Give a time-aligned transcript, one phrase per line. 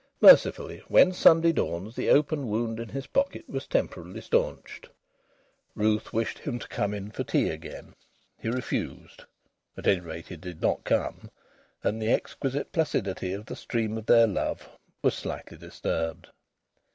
[0.19, 4.89] Mercifully, when Sunday dawned the open wound in his pocket was temporarily stanched.
[5.75, 7.93] Ruth wished him to come in for tea again.
[8.39, 9.25] He refused
[9.77, 11.29] at any rate he did not come
[11.83, 14.67] and the exquisite placidity of the stream of their love
[15.03, 16.29] was slightly disturbed.